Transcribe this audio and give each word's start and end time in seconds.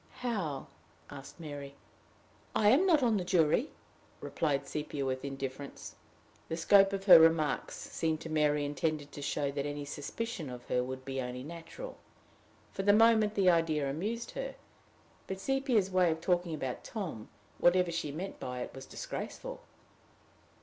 "How?" 0.21 0.65
asked 1.11 1.39
Mary. 1.39 1.75
"I 2.55 2.69
am 2.69 2.87
not 2.87 3.03
on 3.03 3.17
the 3.17 3.23
jury," 3.23 3.69
replied 4.19 4.67
Sepia, 4.67 5.05
with 5.05 5.23
indifference. 5.23 5.93
The 6.49 6.57
scope 6.57 6.91
of 6.91 7.03
her 7.05 7.19
remarks 7.19 7.75
seemed 7.77 8.19
to 8.21 8.27
Mary 8.31 8.65
intended 8.65 9.11
to 9.11 9.21
show 9.21 9.51
that 9.51 9.65
any 9.67 9.85
suspicion 9.85 10.49
of 10.49 10.63
her 10.69 10.83
would 10.83 11.03
only 11.07 11.31
be 11.31 11.43
natural. 11.43 11.99
For 12.71 12.81
the 12.81 12.93
moment 12.93 13.35
the 13.35 13.51
idea 13.51 13.87
amused 13.87 14.31
her. 14.31 14.55
But 15.27 15.39
Sepia's 15.39 15.91
way 15.91 16.09
of 16.09 16.19
talking 16.19 16.55
about 16.55 16.83
Tom, 16.83 17.29
whatever 17.59 17.91
she 17.91 18.11
meant 18.11 18.39
by 18.39 18.61
it, 18.61 18.73
was 18.73 18.87
disgraceful! 18.87 19.61